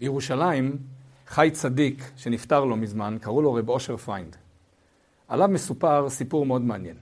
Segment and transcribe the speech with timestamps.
[0.00, 0.78] בירושלים
[1.26, 4.36] חי צדיק שנפטר לא מזמן, קראו לו רב אושר פיינד.
[5.28, 6.96] עליו מסופר סיפור מאוד מעניין.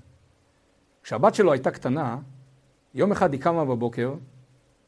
[1.02, 2.18] כשהבת שלו הייתה קטנה,
[2.94, 4.14] יום אחד היא קמה בבוקר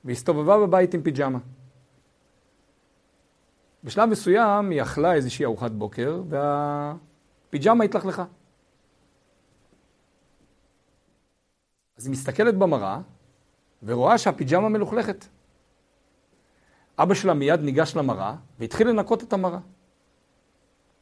[0.04, 1.38] והסתובבה בבית עם פיג'מה.
[3.84, 8.24] בשלב מסוים היא אכלה איזושהי ארוחת בוקר והפיג'מה התלכלכה.
[11.96, 13.00] אז היא מסתכלת במראה
[13.82, 15.24] ורואה שהפיג'מה מלוכלכת.
[17.02, 19.58] אבא שלה מיד ניגש למראה והתחיל לנקות את המראה.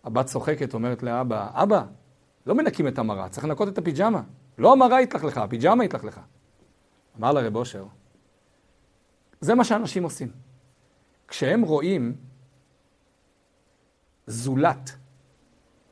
[0.05, 1.85] הבת צוחקת, אומרת לאבא, אבא,
[2.47, 4.23] לא מנקים את המראה, צריך לנקות את הפיג'מה.
[4.59, 6.21] לא המראה התלכלכה, הפיג'מה התלכלכה.
[7.19, 7.85] אמר לה רב אושר,
[9.41, 10.29] זה מה שאנשים עושים.
[11.29, 12.17] כשהם רואים
[14.27, 14.97] זולת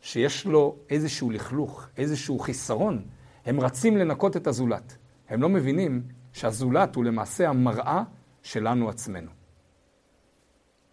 [0.01, 3.05] שיש לו איזשהו לכלוך, איזשהו חיסרון,
[3.47, 4.97] הם רצים לנקות את הזולת.
[5.29, 6.03] הם לא מבינים
[6.33, 8.03] שהזולת הוא למעשה המראה
[8.43, 9.31] שלנו עצמנו.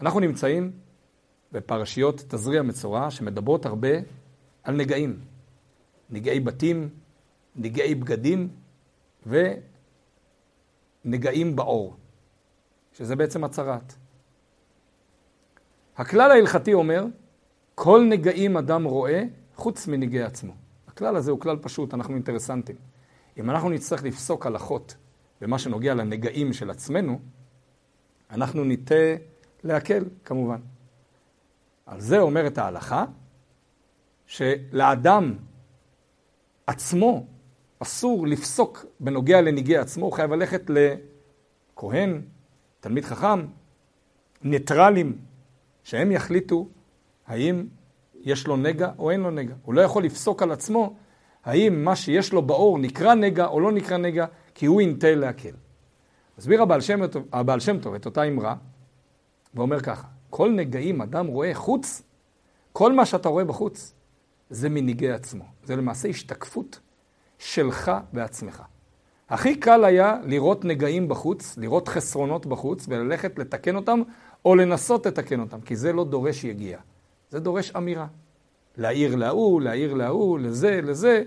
[0.04, 0.72] אנחנו נמצאים
[1.52, 3.90] בפרשיות תזריע מצורע שמדברות הרבה
[4.64, 5.20] על נגעים.
[6.10, 6.90] נגעי בתים,
[7.56, 8.50] נגעי בגדים
[11.06, 11.96] ונגעים בעור,
[12.94, 13.94] שזה בעצם הצהרת.
[15.98, 17.06] הכלל ההלכתי אומר,
[17.76, 19.24] כל נגעים אדם רואה
[19.56, 20.54] חוץ מנגעי עצמו.
[20.88, 22.76] הכלל הזה הוא כלל פשוט, אנחנו אינטרסנטים.
[23.38, 24.96] אם אנחנו נצטרך לפסוק הלכות
[25.42, 27.20] במה שנוגע לנגעים של עצמנו,
[28.32, 29.33] אנחנו ניטה
[29.64, 30.60] להקל, כמובן.
[31.86, 33.06] על זה אומרת ההלכה,
[34.26, 35.36] שלאדם
[36.68, 37.26] עצמו
[37.80, 42.22] אסור לפסוק בנוגע לניגי עצמו, הוא חייב ללכת לכהן,
[42.80, 43.46] תלמיד חכם,
[44.42, 45.18] ניטרלים,
[45.84, 46.68] שהם יחליטו
[47.28, 47.68] האם
[48.22, 49.54] יש לו נגע או אין לו נגע.
[49.64, 50.96] הוא לא יכול לפסוק על עצמו
[51.44, 54.26] האם מה שיש לו בעור נקרא נגע או לא נקרא נגע,
[54.56, 55.56] כי הוא ינטה להקל.
[56.38, 57.00] מסביר הבעל שם,
[57.34, 58.56] הבעל שם טוב את אותה אמרה,
[59.56, 62.02] ואומר ככה, כל נגעים אדם רואה חוץ,
[62.72, 63.94] כל מה שאתה רואה בחוץ,
[64.50, 65.44] זה מנהיגי עצמו.
[65.64, 66.80] זה למעשה השתקפות
[67.40, 68.64] שלך בעצמך.
[69.30, 74.02] הכי קל היה לראות נגעים בחוץ, לראות חסרונות בחוץ, וללכת לתקן אותם,
[74.46, 76.82] או לנסות לתקן אותם, כי זה לא דורש יגיעה.
[77.30, 78.08] זה דורש אמירה.
[78.78, 81.24] להעיר להוא, להעיר להוא, לזה, לזה.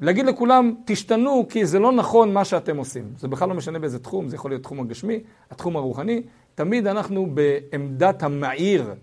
[0.00, 3.12] להגיד לכולם, תשתנו, כי זה לא נכון מה שאתם עושים.
[3.16, 5.20] זה בכלל לא משנה באיזה תחום, זה יכול להיות תחום הגשמי,
[5.50, 6.22] התחום הרוחני.
[6.54, 8.94] תמיד אנחנו בעמדת המעיר,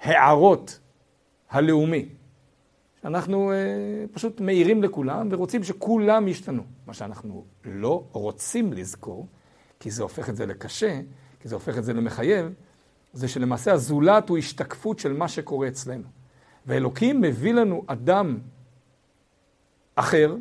[0.00, 0.78] הערות
[1.50, 2.08] הלאומי.
[3.04, 3.56] אנחנו אה,
[4.12, 6.62] פשוט מעירים לכולם ורוצים שכולם ישתנו.
[6.86, 9.26] מה שאנחנו לא רוצים לזכור,
[9.80, 11.00] כי זה הופך את זה לקשה,
[11.40, 12.52] כי זה הופך את זה למחייב,
[13.12, 16.08] זה שלמעשה הזולת הוא השתקפות של מה שקורה אצלנו.
[16.66, 18.38] ואלוקים מביא לנו אדם
[20.00, 20.36] אחר,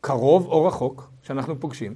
[0.00, 1.94] קרוב או רחוק, שאנחנו פוגשים,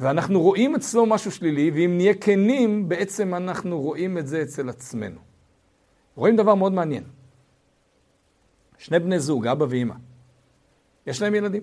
[0.00, 5.20] ואנחנו רואים אצלו משהו שלילי, ואם נהיה כנים, בעצם אנחנו רואים את זה אצל עצמנו.
[6.16, 7.04] רואים דבר מאוד מעניין.
[8.78, 9.94] שני בני זוג, אבא ואימא,
[11.06, 11.62] יש להם ילדים.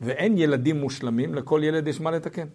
[0.00, 2.46] ואין ילדים מושלמים, לכל ילד יש מה לתקן.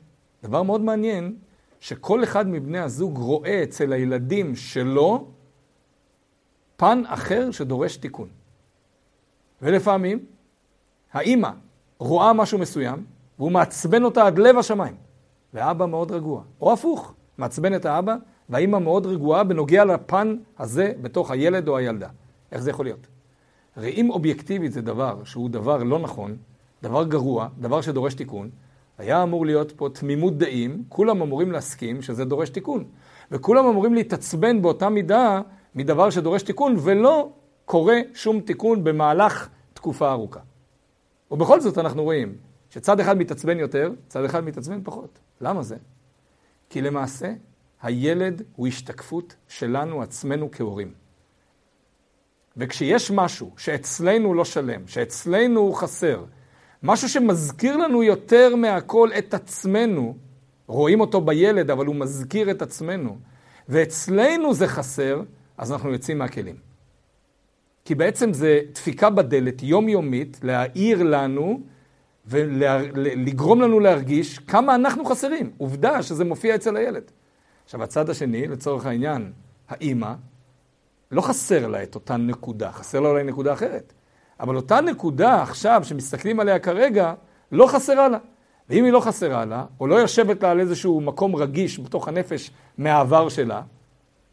[0.44, 1.36] דבר מאוד מעניין,
[1.80, 5.32] שכל אחד מבני הזוג רואה אצל הילדים שלו
[6.76, 8.41] פן אחר שדורש תיקון.
[9.62, 10.20] ולפעמים
[11.14, 11.50] האימא
[12.00, 13.04] רואה משהו מסוים,
[13.40, 14.96] והוא מעצבן אותה עד לב השמיים,
[15.54, 16.42] והאבא מאוד רגוע.
[16.62, 18.16] או הפוך, מעצבן את האבא,
[18.50, 22.08] והאימא מאוד רגועה בנוגע לפן הזה בתוך הילד או הילדה.
[22.52, 23.08] איך זה יכול להיות?
[23.76, 26.38] הרי אם אובייקטיבית זה דבר שהוא דבר לא נכון,
[26.84, 28.50] דבר גרוע, דבר שדורש תיקון,
[28.98, 32.84] היה אמור להיות פה תמימות דעים, כולם אמורים להסכים שזה דורש תיקון.
[33.32, 35.42] וכולם אמורים להתעצבן באותה מידה
[35.76, 37.30] מדבר שדורש תיקון, ולא
[37.72, 40.40] קורה שום תיקון במהלך תקופה ארוכה.
[41.32, 42.36] ובכל זאת אנחנו רואים
[42.70, 45.20] שצד אחד מתעצבן יותר, צד אחד מתעצבן פחות.
[45.42, 45.76] למה זה?
[46.70, 47.34] כי למעשה
[47.82, 50.94] הילד הוא השתקפות שלנו עצמנו כהורים.
[52.58, 56.26] וכשיש משהו שאצלנו לא שלם, שאצלנו הוא חסר,
[56.84, 60.16] משהו שמזכיר לנו יותר מהכל את עצמנו,
[60.68, 63.18] רואים אותו בילד, אבל הוא מזכיר את עצמנו,
[63.70, 65.22] ואצלנו זה חסר,
[65.58, 66.71] אז אנחנו יוצאים מהכלים.
[67.86, 71.62] כי בעצם זה דפיקה בדלת יומיומית להעיר לנו
[72.26, 75.52] ולגרום לנו להרגיש כמה אנחנו חסרים.
[75.58, 77.12] עובדה שזה מופיע אצל הילד.
[77.66, 79.32] עכשיו, הצד השני, לצורך העניין,
[79.70, 80.14] האימא,
[81.12, 83.94] לא חסר לה את אותה נקודה, חסר לה אולי נקודה אחרת.
[84.40, 87.14] אבל אותה נקודה עכשיו, שמסתכלים עליה כרגע,
[87.52, 88.18] לא חסרה לה.
[88.70, 92.52] ואם היא לא חסרה לה, או לא יושבת לה על איזשהו מקום רגיש בתוך הנפש
[92.78, 93.62] מהעבר שלה,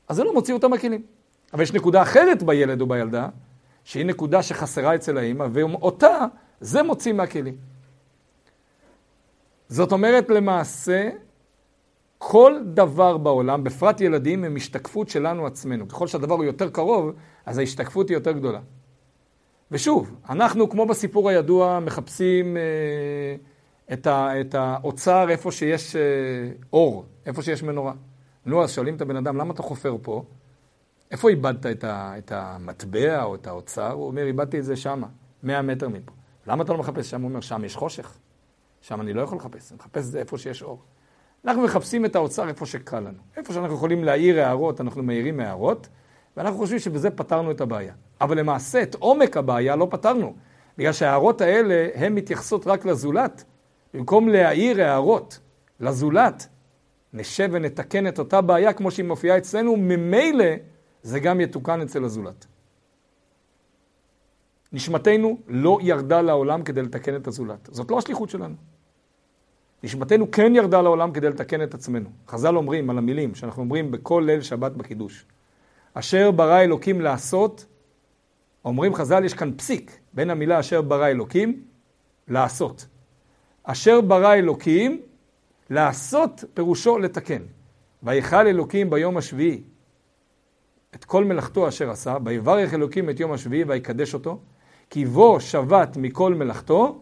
[0.09, 1.03] אז זה לא מוציא אותה מהכלים.
[1.53, 3.29] אבל יש נקודה אחרת בילד או בילדה,
[3.85, 6.25] שהיא נקודה שחסרה אצל האמא, ואותה
[6.61, 7.57] זה מוציא מהכלים.
[9.69, 11.09] זאת אומרת, למעשה,
[12.19, 15.89] כל דבר בעולם, בפרט ילדים, הם השתקפות שלנו עצמנו.
[15.89, 17.13] ככל שהדבר הוא יותר קרוב,
[17.47, 18.61] אז ההשתקפות היא יותר גדולה.
[19.71, 22.63] ושוב, אנחנו, כמו בסיפור הידוע, מחפשים אה,
[23.93, 26.03] את, ה, את האוצר איפה שיש אה,
[26.73, 27.93] אור, איפה שיש מנורה.
[28.47, 30.25] נו, אז שואלים את הבן אדם, למה אתה חופר פה?
[31.11, 33.93] איפה איבדת את, ה, את המטבע או את האוצר?
[33.93, 35.07] הוא אומר, איבדתי את זה שמה,
[35.43, 36.13] 100 מטר מפה.
[36.47, 37.23] למה אתה לא מחפש שם?
[37.23, 38.19] הוא אומר, שם יש חושך.
[38.81, 40.83] שם אני לא יכול לחפש, אני מחפש את זה איפה שיש אור.
[41.45, 43.19] אנחנו מחפשים את האוצר איפה שקל לנו.
[43.37, 45.89] איפה שאנחנו יכולים להעיר הערות, אנחנו מעירים הערות,
[46.37, 47.95] ואנחנו חושבים שבזה פתרנו את הבעיה.
[48.21, 50.35] אבל למעשה, את עומק הבעיה לא פתרנו,
[50.79, 53.45] בגלל שההערות האלה, הן מתייחסות רק לזולת.
[53.95, 55.39] במקום להעיר הערות
[55.81, 56.49] לזולת,
[57.13, 60.45] נשב ונתקן את אותה בעיה כמו שהיא מופיעה אצלנו, ממילא
[61.09, 62.47] זה גם יתוקן אצל הזולת.
[64.73, 67.69] נשמתנו לא ירדה לעולם כדי לתקן את הזולת.
[67.73, 68.55] זאת לא השליחות שלנו.
[69.83, 72.09] נשמתנו כן ירדה לעולם כדי לתקן את עצמנו.
[72.29, 75.25] חז"ל אומרים על המילים שאנחנו אומרים בכל ליל שבת בקידוש.
[75.95, 77.67] אשר ברא אלוקים לעשות,
[78.65, 81.63] אומרים חז"ל, יש כאן פסיק בין המילה אשר ברא אלוקים,
[82.29, 82.87] לעשות.
[83.63, 85.01] אשר ברא אלוקים,
[85.71, 87.43] לעשות פירושו לתקן.
[88.03, 89.63] ויכל אלוקים ביום השביעי
[90.95, 94.41] את כל מלאכתו אשר עשה, ויברך אלוקים את יום השביעי ויקדש אותו,
[94.91, 97.01] כי בו שבת מכל מלאכתו,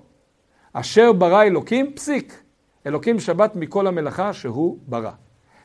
[0.73, 2.43] אשר ברא אלוקים, פסיק.
[2.87, 5.11] אלוקים שבת מכל המלאכה שהוא ברא.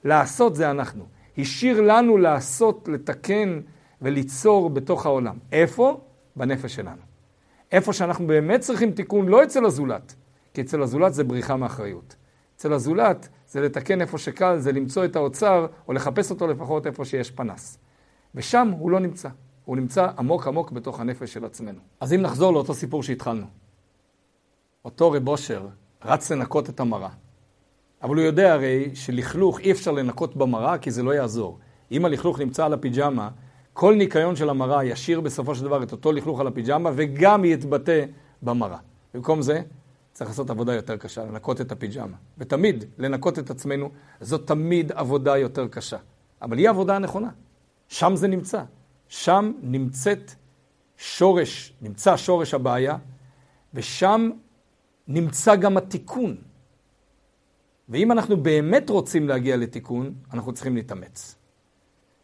[0.04, 1.06] לעשות זה אנחנו.
[1.38, 3.60] השאיר לנו לעשות, לתקן
[4.02, 5.38] וליצור בתוך העולם.
[5.52, 6.02] איפה?
[6.36, 7.02] בנפש שלנו.
[7.72, 10.16] איפה שאנחנו באמת צריכים תיקון, לא אצל הזולת,
[10.54, 12.16] כי אצל הזולת זה בריחה מאחריות.
[12.56, 17.06] אצל הזולת זה לתקן איפה שקל, זה למצוא את האוצר, או לחפש אותו לפחות איפה
[17.06, 17.78] שיש פנס.
[18.36, 19.30] ושם הוא לא נמצא.
[19.66, 21.80] הוא נמצא עמוק עמוק בתוך הנפש של עצמנו.
[22.00, 23.46] אז אם נחזור לאותו סיפור שהתחלנו.
[24.86, 25.68] אותו רב אושר
[26.06, 27.10] רץ לנקות את המראה.
[28.04, 31.60] אבל הוא יודע הרי שלכלוך אי אפשר לנקות במראה כי זה לא יעזור.
[31.92, 33.30] אם הלכלוך נמצא על הפיג'מה,
[33.74, 38.06] כל ניקיון של המראה ישאיר בסופו של דבר את אותו לכלוך על הפיג'מה וגם יתבטא
[38.42, 38.78] במראה.
[39.14, 39.62] במקום זה,
[40.12, 42.18] צריך לעשות עבודה יותר קשה, לנקות את הפיג'מה.
[42.38, 43.90] ותמיד, לנקות את עצמנו,
[44.22, 45.98] זאת תמיד עבודה יותר קשה.
[46.42, 47.30] אבל היא העבודה הנכונה.
[47.92, 48.64] שם זה נמצא.
[49.08, 50.32] שם נמצאת
[50.98, 52.98] שורש, נמצא שורש הבעיה,
[53.74, 54.30] ושם
[55.08, 56.36] נמצא גם התיקון.
[57.90, 61.36] ואם אנחנו באמת רוצים להגיע לתיקון, אנחנו צריכים להתאמץ.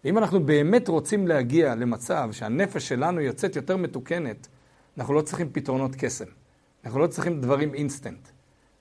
[0.04, 4.48] ואם אנחנו באמת רוצים להגיע למצב שהנפש שלנו יוצאת יותר מתוקנת,
[4.98, 6.26] אנחנו לא צריכים פתרונות קסם.
[6.86, 8.28] אנחנו לא צריכים דברים אינסטנט.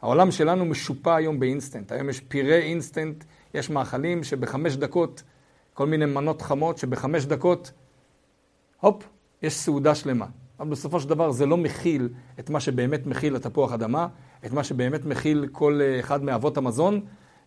[0.02, 1.92] העולם שלנו משופע היום באינסטנט.
[1.92, 3.24] היום יש פירי אינסטנט,
[3.54, 5.22] יש מאכלים שבחמש דקות,
[5.76, 7.72] כל מיני מנות חמות שבחמש דקות,
[8.80, 9.08] הופ,
[9.42, 10.26] יש סעודה שלמה.
[10.60, 12.08] אבל בסופו של דבר זה לא מכיל
[12.38, 14.08] את מה שבאמת מכיל התפוח אדמה,
[14.46, 17.00] את מה שבאמת מכיל כל אה, אחד מאבות המזון,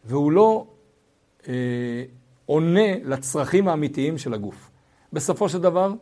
[0.06, 0.68] והוא לא
[1.48, 1.54] אה,
[2.46, 4.72] עונה לצרכים האמיתיים של הגוף.
[5.14, 5.94] בסופו של דבר,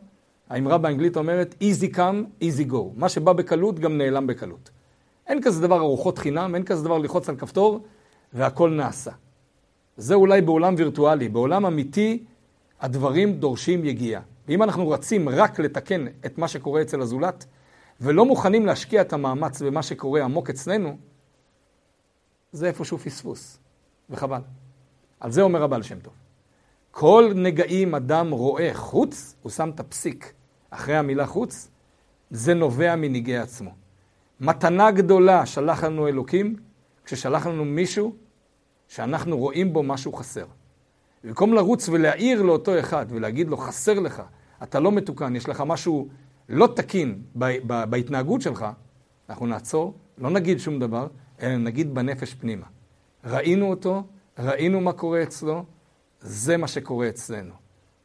[0.48, 2.78] האמרה באנגלית אומרת, easy come, easy go.
[2.96, 4.70] מה שבא בקלות גם נעלם בקלות.
[5.26, 7.84] אין כזה דבר ארוחות חינם, אין כזה דבר ללחוץ על כפתור
[8.32, 9.10] והכל נעשה.
[9.98, 12.24] זה אולי בעולם וירטואלי, בעולם אמיתי
[12.80, 14.22] הדברים דורשים יגיעה.
[14.48, 17.44] ואם אנחנו רצים רק לתקן את מה שקורה אצל הזולת,
[18.00, 20.96] ולא מוכנים להשקיע את המאמץ במה שקורה עמוק אצלנו,
[22.52, 23.58] זה איפשהו פספוס,
[24.10, 24.40] וחבל.
[25.20, 26.12] על זה אומר הבעל שם טוב.
[26.90, 30.32] כל נגעים אדם רואה חוץ, הוא שם את הפסיק
[30.70, 31.68] אחרי המילה חוץ,
[32.30, 33.70] זה נובע מנגעי עצמו.
[34.40, 36.56] מתנה גדולה שלח לנו אלוקים,
[37.04, 38.14] כששלח לנו מישהו
[38.88, 40.46] שאנחנו רואים בו משהו חסר.
[41.24, 44.22] במקום לרוץ ולהעיר לאותו אחד ולהגיד לו, חסר לך,
[44.62, 46.08] אתה לא מתוקן, יש לך משהו
[46.48, 47.22] לא תקין
[47.64, 48.66] בהתנהגות שלך,
[49.28, 51.06] אנחנו נעצור, לא נגיד שום דבר,
[51.42, 52.66] אלא נגיד בנפש פנימה.
[53.24, 54.02] ראינו אותו,
[54.38, 55.64] ראינו מה קורה אצלו,
[56.20, 57.54] זה מה שקורה אצלנו.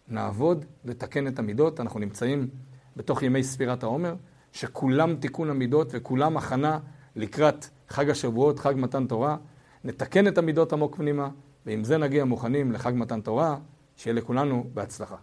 [0.07, 2.47] נעבוד, לתקן את המידות, אנחנו נמצאים
[2.95, 4.15] בתוך ימי ספירת העומר,
[4.51, 6.79] שכולם תיקון המידות וכולם הכנה
[7.15, 9.37] לקראת חג השבועות, חג מתן תורה.
[9.83, 11.29] נתקן את המידות עמוק פנימה,
[11.65, 13.57] ועם זה נגיע מוכנים לחג מתן תורה,
[13.97, 15.15] שיהיה לכולנו בהצלחה.